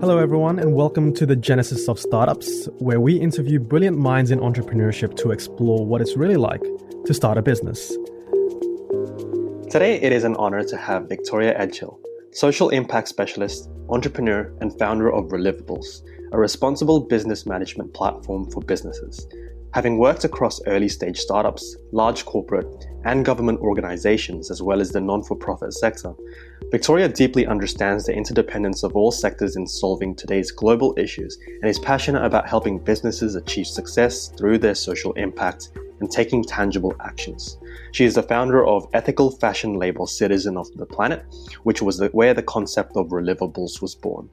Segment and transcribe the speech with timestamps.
[0.00, 4.38] Hello, everyone, and welcome to the Genesis of Startups, where we interview brilliant minds in
[4.38, 6.62] entrepreneurship to explore what it's really like
[7.06, 7.88] to start a business.
[9.68, 11.98] Today, it is an honor to have Victoria Edghill,
[12.30, 19.26] social impact specialist, entrepreneur, and founder of Relivables, a responsible business management platform for businesses.
[19.76, 25.02] Having worked across early stage startups, large corporate, and government organizations, as well as the
[25.02, 26.14] non for profit sector,
[26.70, 31.78] Victoria deeply understands the interdependence of all sectors in solving today's global issues and is
[31.78, 37.58] passionate about helping businesses achieve success through their social impact and taking tangible actions.
[37.92, 41.22] She is the founder of ethical fashion label Citizen of the Planet,
[41.64, 44.30] which was the, where the concept of Relivables was born.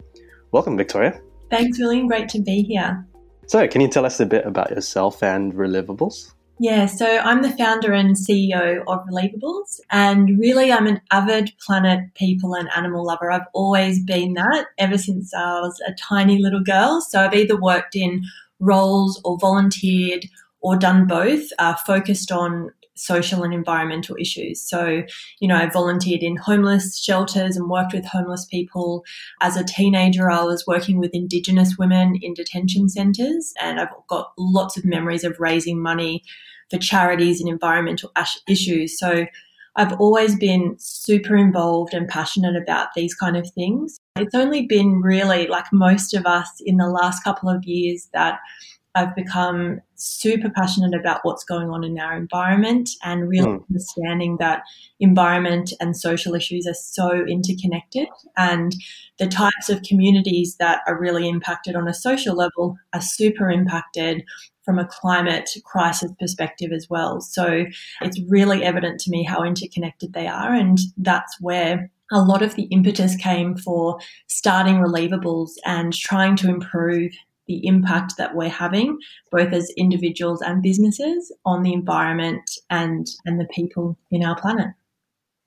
[0.54, 1.20] Welcome, Victoria.
[1.50, 2.08] Thanks, William.
[2.08, 3.06] Great to be here.
[3.48, 6.34] So, can you tell us a bit about yourself and Relivables?
[6.60, 12.14] Yeah, so I'm the founder and CEO of Relivables, and really I'm an avid planet,
[12.16, 13.32] people, and animal lover.
[13.32, 17.02] I've always been that ever since I was a tiny little girl.
[17.02, 18.24] So I've either worked in
[18.60, 20.26] roles or volunteered
[20.62, 24.62] or done both, uh, focused on social and environmental issues.
[24.62, 25.04] So,
[25.40, 29.04] you know, I volunteered in homeless shelters and worked with homeless people.
[29.42, 34.34] As a teenager, I was working with Indigenous women in detention centres, and I've got
[34.38, 36.24] lots of memories of raising money
[36.70, 38.12] for charities and environmental
[38.48, 38.98] issues.
[38.98, 39.26] So,
[39.76, 44.00] I've always been super involved and passionate about these kind of things.
[44.16, 48.40] It's only been really like most of us in the last couple of years that
[48.96, 53.64] I've become super passionate about what's going on in our environment and really mm.
[53.70, 54.64] understanding that
[55.00, 58.76] environment and social issues are so interconnected and
[59.18, 64.24] the types of communities that are really impacted on a social level are super impacted
[64.64, 67.20] from a climate crisis perspective as well.
[67.20, 67.66] So
[68.02, 72.56] it's really evident to me how interconnected they are and that's where a lot of
[72.56, 77.12] the impetus came for starting Relivables and trying to improve
[77.48, 78.98] the impact that we're having,
[79.32, 84.74] both as individuals and businesses, on the environment and, and the people in our planet.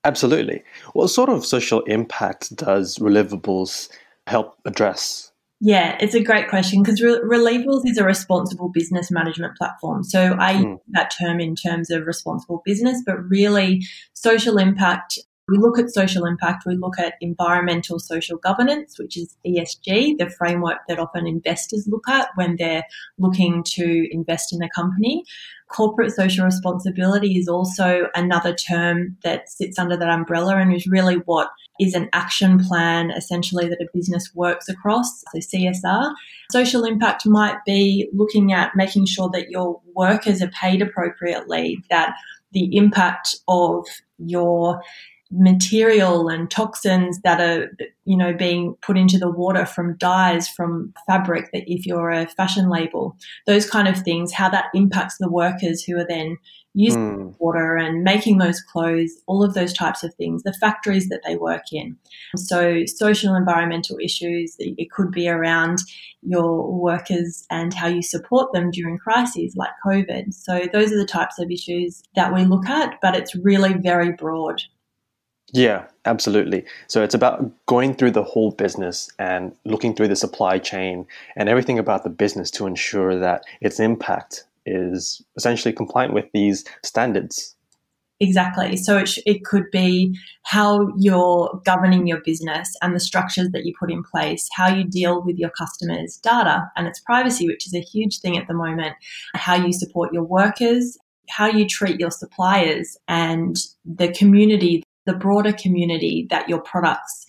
[0.03, 0.63] Absolutely.
[0.93, 3.89] What sort of social impact does Relivables
[4.27, 5.31] help address?
[5.59, 10.03] Yeah, it's a great question because Re- Relivables is a responsible business management platform.
[10.03, 10.63] So I mm.
[10.63, 15.17] use that term in terms of responsible business, but really social impact
[15.49, 20.29] we look at social impact, we look at environmental social governance, which is ESG, the
[20.37, 22.83] framework that often investors look at when they're
[23.17, 25.23] looking to invest in a company.
[25.69, 31.15] Corporate social responsibility is also another term that sits under that umbrella and is really
[31.25, 31.49] what
[31.79, 36.13] is an action plan essentially that a business works across, so CSR.
[36.51, 42.15] Social impact might be looking at making sure that your workers are paid appropriately, that
[42.53, 43.85] the impact of
[44.17, 44.81] your
[45.29, 47.69] material and toxins that are
[48.05, 52.27] you know being put into the water from dyes from fabric that if you're a
[52.27, 56.37] fashion label those kind of things how that impacts the workers who are then
[56.77, 57.35] using mm.
[57.39, 61.35] water and making those clothes all of those types of things the factories that they
[61.35, 61.97] work in
[62.35, 65.79] so social environmental issues it could be around
[66.21, 71.05] your workers and how you support them during crises like covid so those are the
[71.05, 74.61] types of issues that we look at but it's really very broad
[75.53, 76.65] yeah, absolutely.
[76.87, 81.07] So it's about going through the whole business and looking through the supply chain
[81.37, 86.65] and everything about the business to ensure that its impact is essentially compliant with these
[86.83, 87.55] standards.
[88.19, 88.77] Exactly.
[88.77, 93.63] So it, sh- it could be how you're governing your business and the structures that
[93.63, 97.67] you put in place, how you deal with your customers' data and its privacy, which
[97.67, 98.95] is a huge thing at the moment,
[99.35, 100.97] how you support your workers,
[101.29, 107.25] how you treat your suppliers and the community the broader community that your products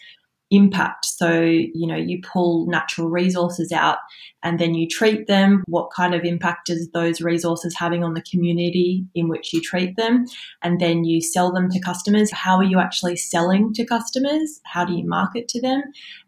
[0.50, 1.04] impact.
[1.04, 3.98] So, you know, you pull natural resources out
[4.42, 5.62] and then you treat them.
[5.66, 9.96] What kind of impact is those resources having on the community in which you treat
[9.96, 10.24] them?
[10.62, 12.30] And then you sell them to customers.
[12.32, 14.60] How are you actually selling to customers?
[14.64, 15.82] How do you market to them?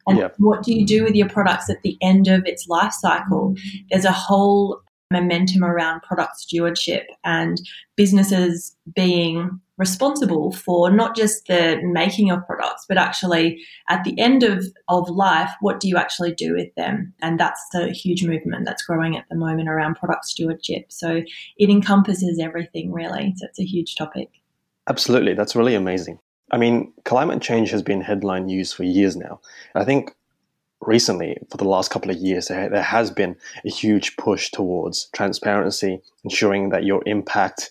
[0.07, 3.55] And what do you do with your products at the end of its life cycle?
[3.91, 4.81] There's a whole
[5.13, 7.61] momentum around product stewardship and
[7.97, 14.43] businesses being responsible for not just the making of products, but actually at the end
[14.43, 17.15] of, of life, what do you actually do with them?
[17.23, 20.93] And that's the huge movement that's growing at the moment around product stewardship.
[20.93, 21.23] So
[21.57, 23.33] it encompasses everything really.
[23.39, 24.29] So it's a huge topic.
[24.89, 25.33] Absolutely.
[25.33, 26.19] That's really amazing.
[26.53, 29.41] I mean, climate change has been headline news for years now.
[29.75, 30.15] I think
[30.83, 36.03] recently, for the last couple of years, there has been a huge push towards transparency,
[36.23, 37.71] ensuring that your impact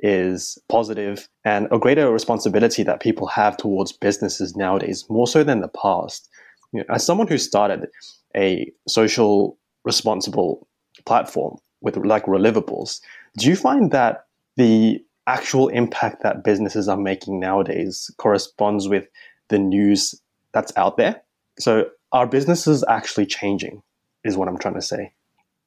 [0.00, 5.60] is positive and a greater responsibility that people have towards businesses nowadays, more so than
[5.60, 6.28] the past.
[6.72, 7.88] You know, as someone who started
[8.36, 10.68] a social responsible
[11.06, 13.00] platform with like Relivables,
[13.38, 19.08] do you find that the actual impact that businesses are making nowadays corresponds with
[19.48, 20.14] the news
[20.52, 21.22] that's out there?
[21.58, 23.82] So are businesses actually changing?
[24.24, 25.12] Is what I'm trying to say.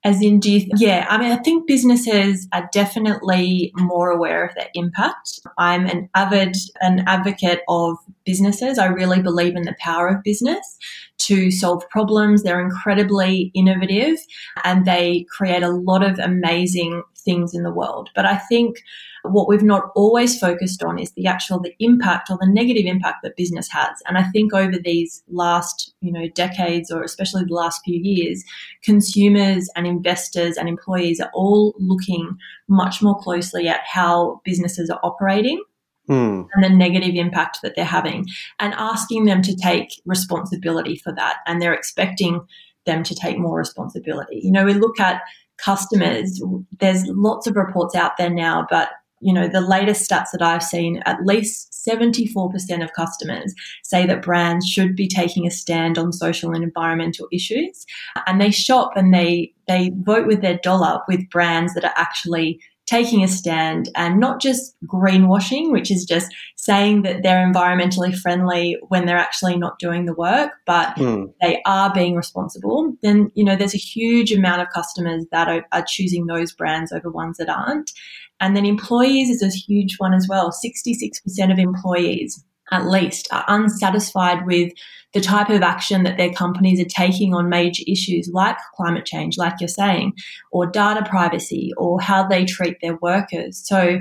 [0.04, 4.44] As in, do you, th- yeah, I mean, I think businesses are definitely more aware
[4.44, 5.40] of their impact.
[5.60, 8.80] I'm an avid, an advocate of businesses.
[8.80, 10.78] I really believe in the power of business
[11.20, 12.42] to solve problems.
[12.42, 14.18] They're incredibly innovative
[14.64, 18.10] and they create a lot of amazing things in the world.
[18.16, 18.78] But I think
[19.24, 23.18] what we've not always focused on is the actual the impact or the negative impact
[23.24, 24.02] that business has.
[24.08, 28.44] And I think over these last, you know, decades or especially the last few years,
[28.84, 32.38] consumers and investors and employees are all looking
[32.68, 35.64] much more closely at how businesses are operating
[36.10, 36.48] mm.
[36.54, 38.26] and the negative impact that they're having
[38.60, 41.38] and asking them to take responsibility for that.
[41.46, 42.42] And they're expecting
[42.86, 44.42] them to take more responsibility.
[44.44, 45.22] You know, we look at
[45.58, 46.42] customers,
[46.80, 48.90] there's lots of reports out there now, but
[49.22, 53.54] you know, the latest stats that I've seen, at least 74% of customers
[53.84, 57.86] say that brands should be taking a stand on social and environmental issues.
[58.28, 62.60] And they shop and they, they vote with their dollar with brands that are actually
[62.92, 66.28] taking a stand and not just greenwashing, which is just
[66.58, 71.32] saying that they're environmentally friendly when they're actually not doing the work, but mm.
[71.40, 75.66] they are being responsible, then, you know, there's a huge amount of customers that are,
[75.72, 77.92] are choosing those brands over ones that aren't.
[78.42, 80.52] And then employees is a huge one as well.
[80.52, 84.72] 66% of employees at least are unsatisfied with
[85.14, 89.38] the type of action that their companies are taking on major issues like climate change,
[89.38, 90.14] like you're saying,
[90.52, 93.62] or data privacy, or how they treat their workers.
[93.66, 94.00] So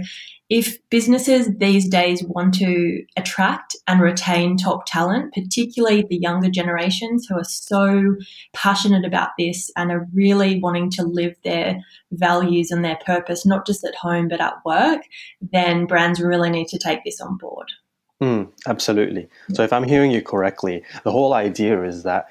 [0.50, 7.26] if businesses these days want to attract and retain top talent, particularly the younger generations
[7.28, 8.16] who are so
[8.52, 11.78] passionate about this and are really wanting to live their
[12.10, 15.02] values and their purpose, not just at home but at work,
[15.40, 17.70] then brands really need to take this on board.
[18.20, 19.28] Mm, absolutely.
[19.54, 22.26] So, if I'm hearing you correctly, the whole idea is that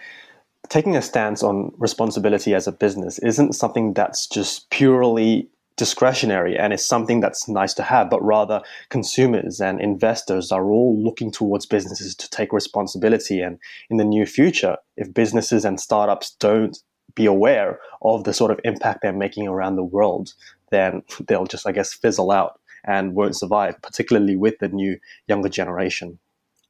[0.70, 6.74] taking a stance on responsibility as a business isn't something that's just purely discretionary and
[6.74, 11.66] it's something that's nice to have, but rather consumers and investors are all looking towards
[11.66, 13.42] businesses to take responsibility.
[13.42, 13.58] And
[13.90, 16.78] in the near future, if businesses and startups don't
[17.16, 20.34] be aware of the sort of impact they're making around the world,
[20.70, 24.98] then they'll just, I guess, fizzle out and won't survive, particularly with the new
[25.28, 26.20] younger generation.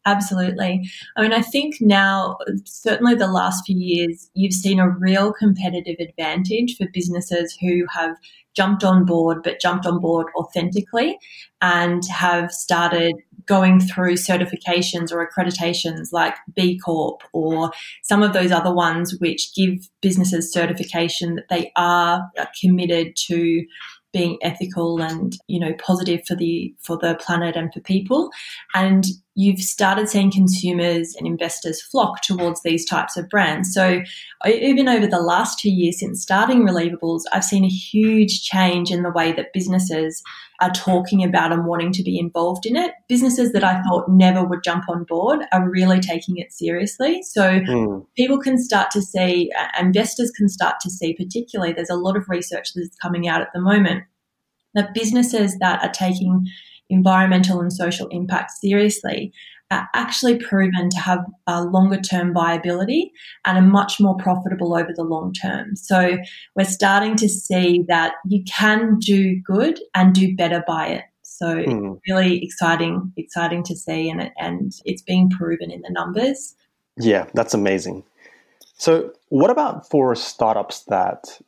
[0.05, 0.89] Absolutely.
[1.17, 5.97] I mean, I think now, certainly the last few years, you've seen a real competitive
[5.99, 8.15] advantage for businesses who have
[8.55, 11.17] jumped on board, but jumped on board authentically
[11.61, 13.15] and have started
[13.45, 17.71] going through certifications or accreditations like B Corp or
[18.03, 22.29] some of those other ones which give businesses certification that they are
[22.61, 23.65] committed to
[24.11, 28.29] being ethical and you know positive for the for the planet and for people.
[28.73, 29.05] And
[29.39, 33.73] you've started seeing consumers and investors flock towards these types of brands.
[33.73, 34.01] So
[34.45, 39.01] even over the last two years since starting Relivables i've seen a huge change in
[39.01, 40.21] the way that businesses
[40.59, 42.91] are talking about and wanting to be involved in it.
[43.07, 47.21] Businesses that i thought never would jump on board are really taking it seriously.
[47.23, 48.05] So mm.
[48.17, 49.49] people can start to see
[49.79, 53.53] investors can start to see particularly there's a lot of research that's coming out at
[53.53, 54.03] the moment
[54.75, 56.45] that businesses that are taking
[56.89, 59.31] environmental and social impact seriously
[59.71, 63.11] are actually proven to have a longer term viability
[63.45, 65.75] and are much more profitable over the long term.
[65.75, 66.17] So
[66.55, 71.03] we're starting to see that you can do good and do better by it.
[71.21, 71.93] So hmm.
[72.07, 76.55] really exciting, exciting to see, and and it's being proven in the numbers.
[76.97, 78.03] Yeah, that's amazing.
[78.79, 81.39] So, what about for startups that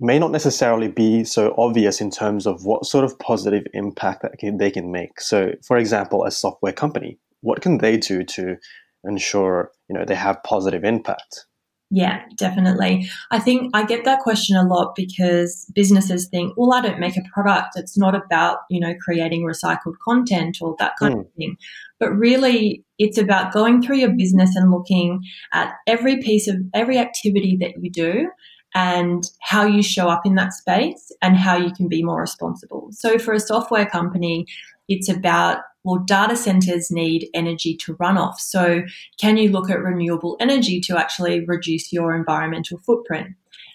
[0.00, 4.38] may not necessarily be so obvious in terms of what sort of positive impact that
[4.38, 5.20] can, they can make.
[5.20, 8.56] So, for example, a software company, what can they do to
[9.04, 11.46] ensure you know they have positive impact?
[11.90, 13.08] Yeah, definitely.
[13.30, 17.16] I think I get that question a lot because businesses think, well, I don't make
[17.16, 17.76] a product.
[17.76, 21.20] It's not about, you know, creating recycled content or that kind mm.
[21.20, 21.56] of thing.
[21.98, 25.22] But really, it's about going through your business and looking
[25.54, 28.28] at every piece of every activity that you do
[28.74, 32.88] and how you show up in that space and how you can be more responsible.
[32.92, 34.46] So, for a software company,
[34.88, 38.38] it's about well, data centers need energy to run off.
[38.40, 38.82] So,
[39.20, 43.28] can you look at renewable energy to actually reduce your environmental footprint?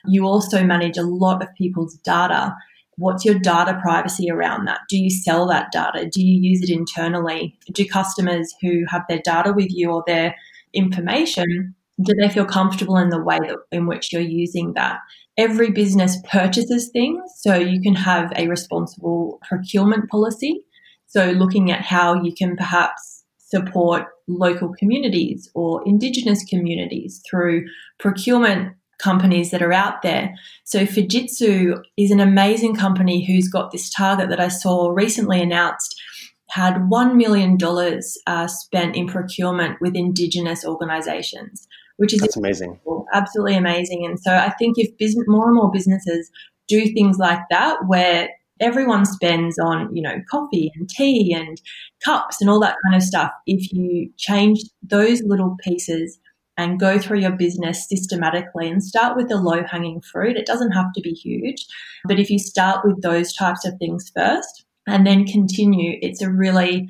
[0.06, 2.56] You also manage a lot of people's data.
[2.98, 4.82] what's your data privacy around that?
[4.88, 6.08] Do you sell that data?
[6.08, 7.58] Do you use it internally?
[7.72, 10.36] Do customers who have their data with you or their
[10.74, 15.00] information, do they feel comfortable in the way that, in which you're using that?
[15.38, 20.64] Every business purchases things, so you can have a responsible procurement policy.
[21.08, 27.66] So, looking at how you can perhaps support local communities or Indigenous communities through
[28.00, 30.34] procurement companies that are out there.
[30.64, 36.02] So Fujitsu is an amazing company who's got this target that I saw recently announced
[36.50, 37.58] had $1 million
[38.28, 42.80] uh, spent in procurement with Indigenous organizations, which is That's amazing.
[43.14, 44.06] Absolutely amazing.
[44.06, 46.30] And so I think if business, more and more businesses
[46.68, 51.62] do things like that, where everyone spends on, you know, coffee and tea and
[52.04, 56.20] cups and all that kind of stuff, if you change those little pieces
[56.58, 60.38] and go through your business systematically and start with the low hanging fruit.
[60.38, 61.66] It doesn't have to be huge,
[62.06, 66.30] but if you start with those types of things first and then continue, it's a
[66.30, 66.88] really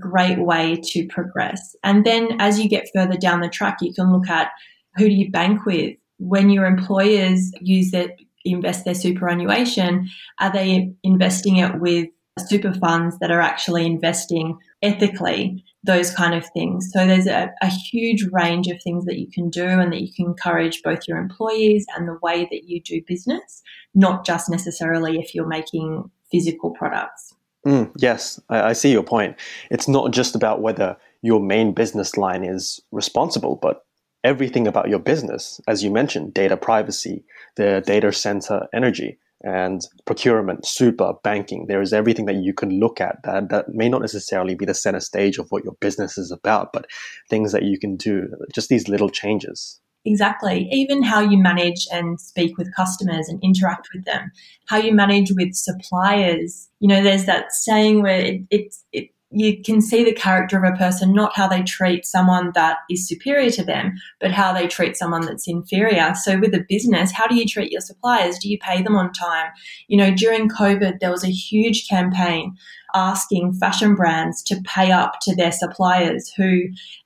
[0.00, 1.76] great way to progress.
[1.84, 4.50] And then as you get further down the track, you can look at
[4.96, 5.96] who do you bank with?
[6.18, 8.08] When your employers use their
[8.44, 15.64] invest their superannuation, are they investing it with super funds that are actually investing ethically?
[15.82, 16.90] those kind of things.
[16.92, 20.12] So there's a, a, huge range of things that you can do and that you
[20.12, 23.62] can encourage both your employees and the way that you do business,
[23.94, 27.34] not just necessarily if you're making physical products.
[27.66, 29.36] Mm, yes, I, I see your point.
[29.70, 33.84] It's not just about whether your main business line is responsible, but
[34.24, 37.24] everything about your business, as you mentioned, data privacy,
[37.56, 41.66] the data center energy, and procurement, super, banking.
[41.66, 44.74] There is everything that you can look at that, that may not necessarily be the
[44.74, 46.86] center stage of what your business is about, but
[47.28, 49.80] things that you can do, just these little changes.
[50.06, 50.66] Exactly.
[50.72, 54.32] Even how you manage and speak with customers and interact with them,
[54.66, 56.68] how you manage with suppliers.
[56.80, 60.64] You know, there's that saying where it, it, it you can see the character of
[60.64, 64.66] a person, not how they treat someone that is superior to them, but how they
[64.66, 66.14] treat someone that's inferior.
[66.14, 68.38] So with a business, how do you treat your suppliers?
[68.38, 69.50] Do you pay them on time?
[69.86, 72.56] You know, during COVID, there was a huge campaign
[72.92, 76.62] asking fashion brands to pay up to their suppliers who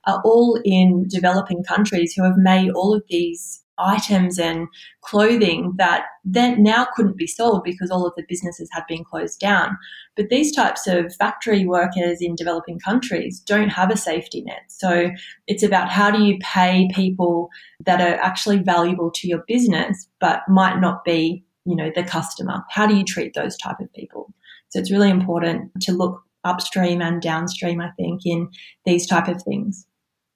[0.07, 4.67] are all in developing countries who have made all of these items and
[5.01, 9.39] clothing that then now couldn't be sold because all of the businesses had been closed
[9.39, 9.77] down.
[10.15, 14.63] But these types of factory workers in developing countries don't have a safety net.
[14.67, 15.11] So
[15.47, 17.49] it's about how do you pay people
[17.85, 22.63] that are actually valuable to your business but might not be, you know, the customer.
[22.69, 24.33] How do you treat those type of people?
[24.69, 28.49] So it's really important to look upstream and downstream, I think, in
[28.85, 29.85] these type of things.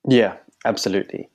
[0.07, 1.29] Yeah, absolutely.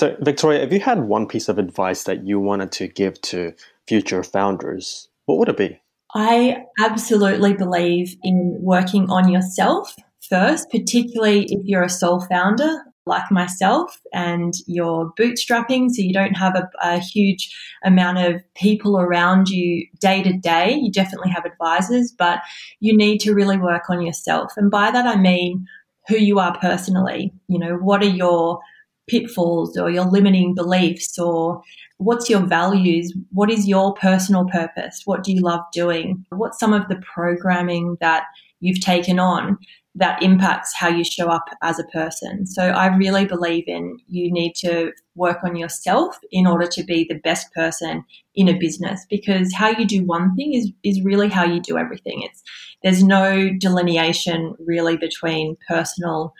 [0.00, 3.52] So, Victoria, if you had one piece of advice that you wanted to give to
[3.86, 5.78] future founders, what would it be?
[6.14, 9.94] I absolutely believe in working on yourself
[10.26, 16.32] first, particularly if you're a sole founder like myself and you're bootstrapping, so you don't
[16.32, 17.54] have a, a huge
[17.84, 20.78] amount of people around you day to day.
[20.80, 22.40] You definitely have advisors, but
[22.78, 24.54] you need to really work on yourself.
[24.56, 25.66] And by that, I mean
[26.08, 27.34] who you are personally.
[27.48, 28.60] You know, what are your
[29.08, 31.62] pitfalls or your limiting beliefs or
[31.98, 33.12] what's your values?
[33.30, 35.02] What is your personal purpose?
[35.04, 36.24] What do you love doing?
[36.30, 38.24] What's some of the programming that
[38.60, 39.58] you've taken on
[39.96, 42.46] that impacts how you show up as a person?
[42.46, 47.04] So I really believe in you need to work on yourself in order to be
[47.04, 48.04] the best person
[48.34, 51.76] in a business because how you do one thing is, is really how you do
[51.76, 52.22] everything.
[52.22, 52.42] It's
[52.82, 56.32] there's no delineation really between personal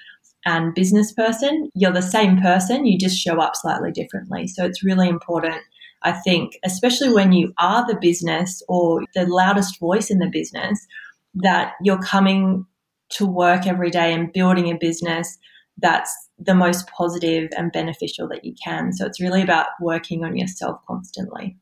[0.47, 4.47] and business person, you're the same person, you just show up slightly differently.
[4.49, 5.63] So it's really important,
[6.03, 10.87] I think, especially when you are the business or the loudest voice in the business,
[11.35, 12.67] that you're coming
[13.11, 15.39] to work every day and building a business
[15.79, 18.93] that's the most positive and beneficial that you can.
[18.93, 21.57] So it's really about working on yourself constantly.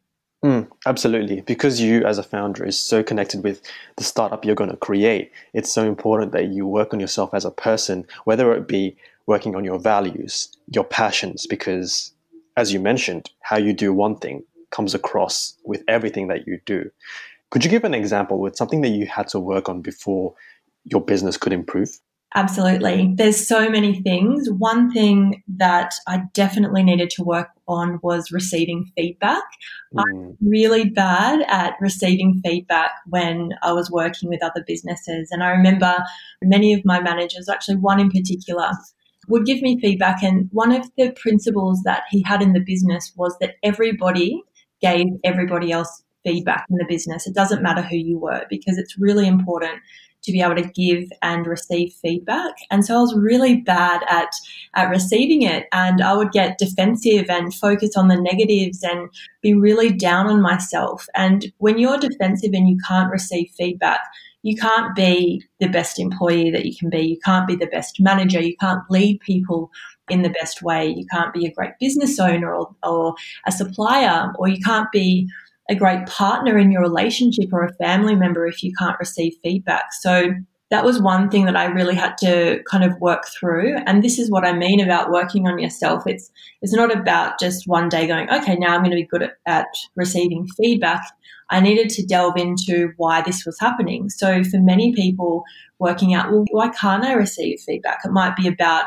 [0.45, 1.40] Mm, absolutely.
[1.40, 3.61] Because you, as a founder, is so connected with
[3.97, 7.45] the startup you're going to create, it's so important that you work on yourself as
[7.45, 12.12] a person, whether it be working on your values, your passions, because
[12.57, 16.90] as you mentioned, how you do one thing comes across with everything that you do.
[17.50, 20.35] Could you give an example with something that you had to work on before
[20.85, 21.99] your business could improve?
[22.35, 23.15] Absolutely.
[23.17, 24.51] There's so many things.
[24.51, 29.43] One thing that I definitely needed to work on was receiving feedback.
[29.95, 30.03] Mm.
[30.03, 35.31] I'm really bad at receiving feedback when I was working with other businesses.
[35.31, 35.97] And I remember
[36.43, 38.73] many of my managers, actually one in particular,
[39.29, 40.23] would give me feedback.
[40.23, 44.43] And one of the principles that he had in the business was that everybody
[44.83, 47.27] gave everybody else feedback in the business.
[47.27, 49.81] It doesn't matter who you were because it's really important
[50.23, 52.55] to be able to give and receive feedback.
[52.71, 54.31] And so I was really bad at,
[54.75, 55.67] at receiving it.
[55.73, 59.09] And I would get defensive and focus on the negatives and
[59.43, 61.07] be really down on myself.
[61.15, 64.01] And when you're defensive and you can't receive feedback,
[64.43, 67.01] you can't be the best employee that you can be.
[67.01, 68.41] You can't be the best manager.
[68.41, 69.71] You can't lead people
[70.09, 70.89] in the best way.
[70.89, 73.15] You can't be a great business owner or, or
[73.47, 75.29] a supplier, or you can't be
[75.69, 79.93] a great partner in your relationship or a family member if you can't receive feedback.
[80.01, 80.33] So
[80.71, 83.77] that was one thing that I really had to kind of work through.
[83.87, 86.03] And this is what I mean about working on yourself.
[86.07, 89.23] It's it's not about just one day going, okay, now I'm going to be good
[89.23, 91.01] at, at receiving feedback.
[91.51, 94.11] I needed to delve into why this was happening.
[94.11, 95.45] So for many people
[95.79, 98.01] working out, well, why can't I receive feedback?
[98.05, 98.85] It might be about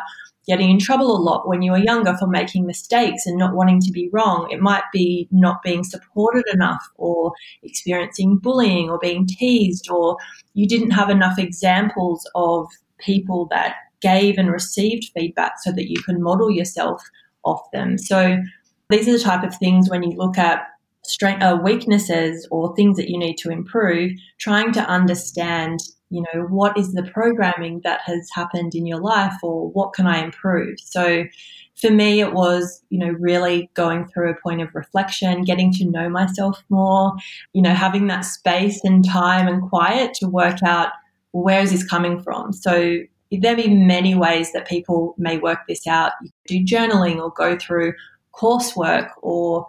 [0.47, 3.79] getting in trouble a lot when you were younger for making mistakes and not wanting
[3.81, 4.49] to be wrong.
[4.51, 7.31] It might be not being supported enough or
[7.63, 10.17] experiencing bullying or being teased or
[10.53, 12.67] you didn't have enough examples of
[12.97, 17.03] people that gave and received feedback so that you can model yourself
[17.43, 17.97] off them.
[17.97, 18.37] So
[18.89, 20.63] these are the type of things when you look at
[21.03, 25.79] strength, uh, weaknesses or things that you need to improve, trying to understand
[26.11, 30.05] you know, what is the programming that has happened in your life or what can
[30.05, 30.77] I improve?
[30.81, 31.23] So
[31.75, 35.85] for me, it was, you know, really going through a point of reflection, getting to
[35.85, 37.13] know myself more,
[37.53, 40.89] you know, having that space and time and quiet to work out
[41.31, 42.51] where is this coming from?
[42.51, 42.99] So
[43.31, 46.11] there be many ways that people may work this out.
[46.21, 47.93] You do journaling or go through
[48.33, 49.65] coursework or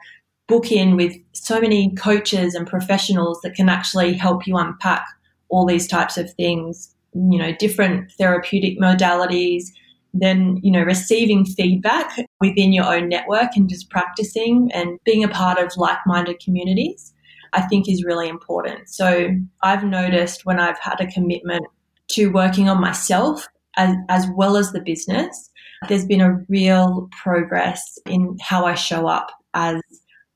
[0.52, 5.02] book in with so many coaches and professionals that can actually help you unpack
[5.48, 9.64] all these types of things, you know, different therapeutic modalities,
[10.12, 15.28] then, you know, receiving feedback within your own network and just practicing and being a
[15.28, 17.14] part of like minded communities,
[17.54, 18.90] I think is really important.
[18.90, 19.30] So
[19.62, 21.64] I've noticed when I've had a commitment
[22.08, 25.50] to working on myself as, as well as the business,
[25.88, 29.80] there's been a real progress in how I show up as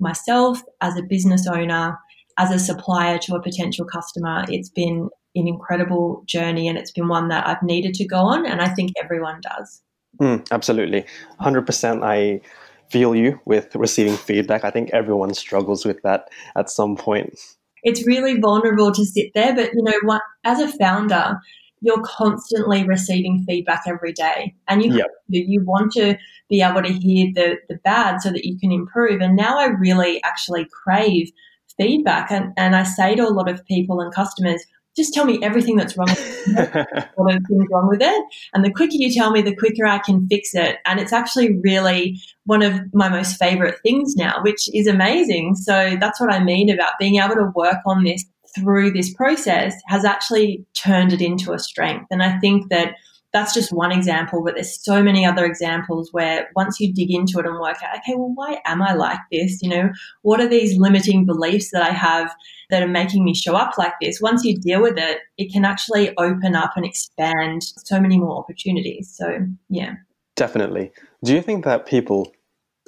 [0.00, 1.98] myself, as a business owner,
[2.38, 7.08] as a supplier to a potential customer, it's been an incredible journey and it's been
[7.08, 9.82] one that I've needed to go on, and I think everyone does.
[10.20, 11.04] Mm, absolutely.
[11.40, 12.40] 100% I
[12.90, 14.64] feel you with receiving feedback.
[14.64, 17.38] I think everyone struggles with that at some point.
[17.82, 20.22] It's really vulnerable to sit there, but you know what?
[20.44, 21.38] As a founder,
[21.80, 25.06] you're constantly receiving feedback every day, and you yep.
[25.28, 26.16] you want to
[26.48, 29.20] be able to hear the the bad so that you can improve.
[29.20, 31.30] And now I really actually crave
[31.76, 32.30] feedback.
[32.30, 34.64] And, and I say to a lot of people and customers,
[34.96, 38.24] just tell me everything that's wrong with it, what things wrong with it.
[38.54, 40.78] And the quicker you tell me, the quicker I can fix it.
[40.86, 45.56] And it's actually really one of my most favorite things now, which is amazing.
[45.56, 48.24] So that's what I mean about being able to work on this
[48.56, 52.06] through this process has actually turned it into a strength.
[52.10, 52.94] And I think that
[53.32, 57.38] that's just one example, but there's so many other examples where once you dig into
[57.38, 59.60] it and work out, okay, well, why am I like this?
[59.62, 59.90] You know,
[60.22, 62.34] what are these limiting beliefs that I have
[62.70, 64.22] that are making me show up like this?
[64.22, 68.38] Once you deal with it, it can actually open up and expand so many more
[68.38, 69.14] opportunities.
[69.14, 69.96] So, yeah.
[70.34, 70.92] Definitely.
[71.22, 72.32] Do you think that people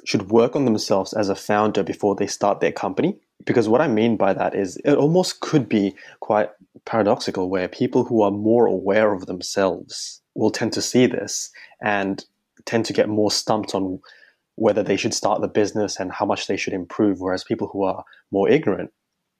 [0.05, 3.19] should work on themselves as a founder before they start their company?
[3.45, 6.49] Because what I mean by that is it almost could be quite
[6.85, 11.49] paradoxical where people who are more aware of themselves will tend to see this
[11.81, 12.25] and
[12.65, 13.99] tend to get more stumped on
[14.55, 17.21] whether they should start the business and how much they should improve.
[17.21, 18.91] Whereas people who are more ignorant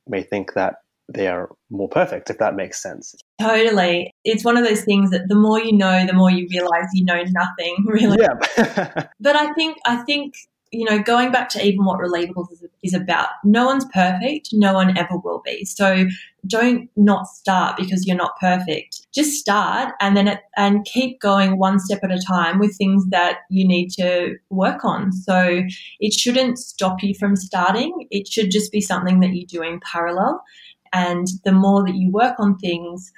[0.07, 0.75] may think that
[1.13, 3.15] they are more perfect, if that makes sense.
[3.41, 4.13] Totally.
[4.23, 7.03] It's one of those things that the more you know, the more you realize you
[7.03, 8.17] know nothing, really.
[8.19, 9.07] Yeah.
[9.19, 10.35] but I think I think
[10.71, 14.49] you know, going back to even what Relivables is, is, about, no one's perfect.
[14.51, 15.65] No one ever will be.
[15.65, 16.05] So
[16.45, 19.07] don't not start because you're not perfect.
[19.13, 23.05] Just start and then it, and keep going one step at a time with things
[23.09, 25.11] that you need to work on.
[25.11, 25.63] So
[25.99, 28.07] it shouldn't stop you from starting.
[28.11, 30.43] It should just be something that you do in parallel.
[30.93, 33.11] And the more that you work on things,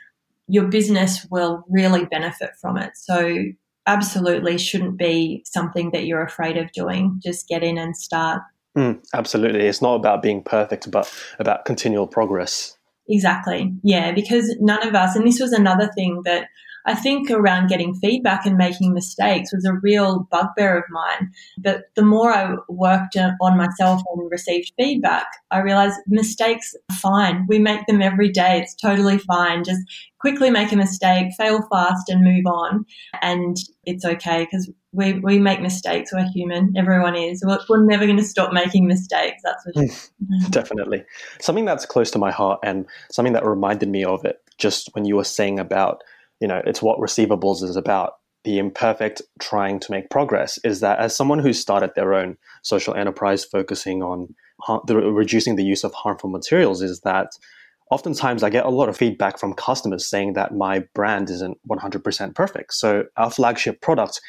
[0.48, 2.92] your business will really benefit from it.
[2.96, 3.46] So
[3.88, 7.20] absolutely shouldn't be something that you're afraid of doing.
[7.24, 8.42] Just get in and start.
[8.78, 9.62] Mm, absolutely.
[9.62, 12.78] It's not about being perfect, but about continual progress.
[13.10, 13.74] Exactly.
[13.84, 16.48] Yeah, because none of us, and this was another thing that
[16.86, 21.32] I think around getting feedback and making mistakes was a real bugbear of mine.
[21.58, 27.46] But the more I worked on myself and received feedback, I realized mistakes are fine.
[27.48, 28.60] We make them every day.
[28.62, 29.64] It's totally fine.
[29.64, 29.82] Just
[30.20, 32.86] quickly make a mistake, fail fast, and move on.
[33.22, 36.12] And it's okay because we, we make mistakes.
[36.14, 36.74] We're human.
[36.78, 37.44] Everyone is.
[37.46, 39.42] We're, we're never going to stop making mistakes.
[39.44, 39.88] That's for hmm.
[39.88, 40.50] sure.
[40.50, 41.04] Definitely.
[41.40, 45.06] Something that's close to my heart and something that reminded me of it just when
[45.06, 46.04] you were saying about,
[46.42, 48.14] you know, it's what Relivables is about.
[48.44, 52.96] The imperfect trying to make progress is that as someone who started their own social
[52.96, 54.34] enterprise focusing on
[54.88, 57.28] the, reducing the use of harmful materials, is that
[57.92, 62.36] oftentimes I get a lot of feedback from customers saying that my brand isn't 100%
[62.36, 62.74] perfect.
[62.74, 64.20] So our flagship product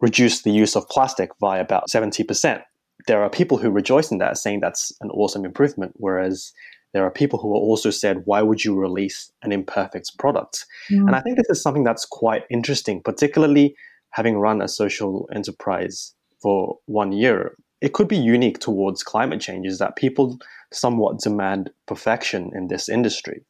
[0.00, 2.62] reduced the use of plastic by about 70%.
[3.06, 6.52] There are people who rejoice in that, saying that's an awesome improvement, whereas
[6.92, 10.64] there are people who also said, why would you release an imperfect product?
[10.90, 11.06] Mm.
[11.06, 13.74] And I think this is something that's quite interesting, particularly
[14.10, 17.54] having run a social enterprise for one year.
[17.80, 20.38] It could be unique towards climate change is that people
[20.72, 23.44] somewhat demand perfection in this industry.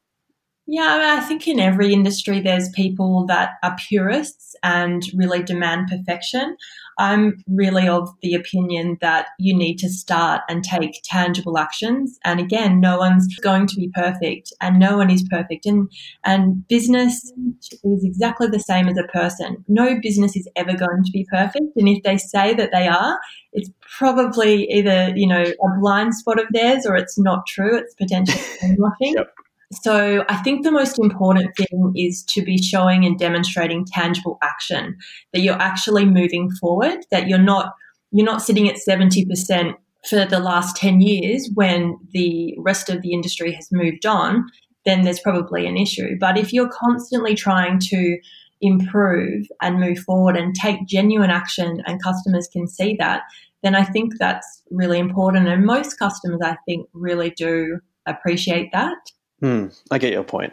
[0.70, 5.42] Yeah, I, mean, I think in every industry there's people that are purists and really
[5.42, 6.58] demand perfection.
[6.98, 12.18] I'm really of the opinion that you need to start and take tangible actions.
[12.24, 15.64] And again, no one's going to be perfect and no one is perfect.
[15.66, 15.90] And,
[16.24, 17.32] and business
[17.62, 19.64] is exactly the same as a person.
[19.68, 21.76] No business is ever going to be perfect.
[21.76, 23.18] And if they say that they are,
[23.52, 27.76] it's probably either, you know, a blind spot of theirs or it's not true.
[27.76, 28.42] It's potentially
[28.78, 29.14] nothing.
[29.14, 29.34] Yep.
[29.72, 34.96] So I think the most important thing is to be showing and demonstrating tangible action
[35.32, 37.74] that you're actually moving forward, that you're not
[38.10, 39.74] you're not sitting at 70%
[40.08, 44.46] for the last 10 years when the rest of the industry has moved on,
[44.86, 46.16] then there's probably an issue.
[46.18, 48.18] But if you're constantly trying to
[48.62, 53.22] improve and move forward and take genuine action and customers can see that,
[53.62, 55.48] then I think that's really important.
[55.48, 58.96] And most customers, I think, really do appreciate that.
[59.40, 60.52] Hmm, I get your point.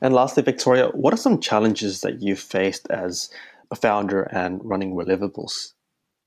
[0.00, 3.30] And lastly, Victoria, what are some challenges that you've faced as
[3.70, 5.72] a founder and running Relivables?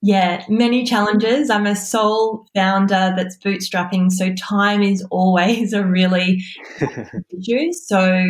[0.02, 1.50] Yeah, many challenges.
[1.50, 6.44] I'm a sole founder that's bootstrapping, so time is always a really
[7.30, 7.72] issue.
[7.72, 8.28] So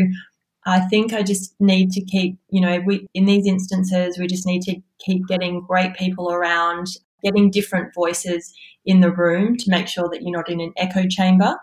[0.65, 4.45] I think I just need to keep, you know, we in these instances we just
[4.45, 6.87] need to keep getting great people around,
[7.23, 8.53] getting different voices
[8.86, 11.55] in the room to make sure that you're not in an echo chamber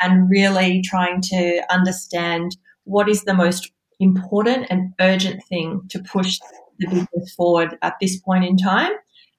[0.00, 6.38] and really trying to understand what is the most important and urgent thing to push
[6.78, 8.92] the business forward at this point in time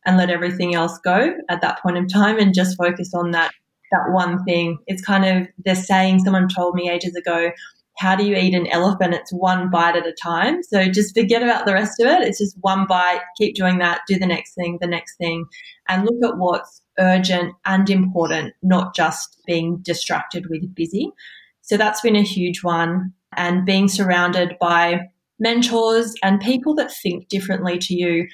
[0.05, 3.51] and let everything else go at that point in time and just focus on that
[3.91, 4.77] that one thing.
[4.87, 7.51] It's kind of the saying someone told me ages ago,
[7.99, 9.13] how do you eat an elephant?
[9.13, 10.63] It's one bite at a time.
[10.63, 12.27] So just forget about the rest of it.
[12.27, 15.45] It's just one bite, keep doing that, do the next thing, the next thing,
[15.88, 21.12] and look at what's urgent and important, not just being distracted with busy.
[21.62, 23.13] So that's been a huge one.
[23.38, 25.01] And being surrounded by
[25.39, 28.27] mentors and people that think differently to you.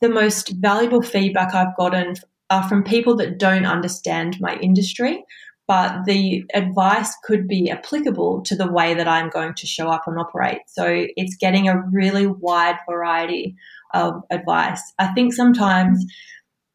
[0.00, 2.14] The most valuable feedback I've gotten
[2.50, 5.24] are from people that don't understand my industry,
[5.70, 10.02] but the advice could be applicable to the way that I'm going to show up
[10.08, 10.62] and operate.
[10.66, 13.54] So it's getting a really wide variety
[13.94, 14.82] of advice.
[14.98, 16.04] I think sometimes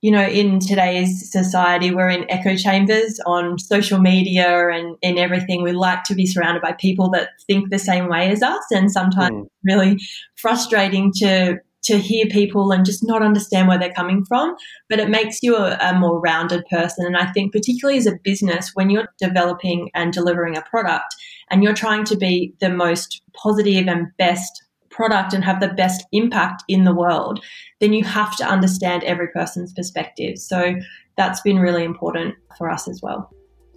[0.02, 5.64] you know, in today's society, we're in echo chambers on social media and in everything.
[5.64, 8.92] We like to be surrounded by people that think the same way as us, and
[8.92, 9.48] sometimes mm.
[9.64, 10.00] really
[10.36, 14.56] frustrating to to hear people and just not understand where they're coming from.
[14.90, 18.20] But it makes you a, a more rounded person, and I think particularly as a
[18.24, 21.16] business, when you're developing and delivering a product,
[21.50, 26.06] and you're trying to be the most positive and best product and have the best
[26.12, 27.44] impact in the world,
[27.82, 30.38] then you have to understand every person's perspective.
[30.38, 30.76] So
[31.18, 33.30] that's been really important for us as well.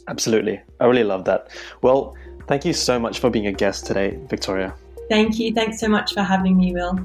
[0.07, 0.61] Absolutely.
[0.81, 1.49] I really love that.
[1.83, 2.17] Well,
[2.47, 4.75] thank you so much for being a guest today, Victoria.
[5.11, 5.53] Thank you.
[5.53, 6.99] Thanks so much for having me, Will.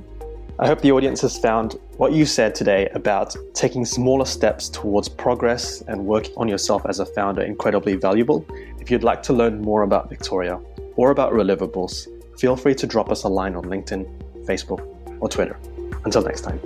[0.60, 5.10] I hope the audience has found what you said today about taking smaller steps towards
[5.10, 8.46] progress and working on yourself as a founder incredibly valuable.
[8.80, 10.60] If you'd like to learn more about Victoria
[10.96, 12.08] or about Relivables,
[12.39, 14.06] feel free to drop us a line on LinkedIn,
[14.46, 14.86] Facebook,
[15.20, 15.58] or Twitter.
[16.06, 16.60] Until next time.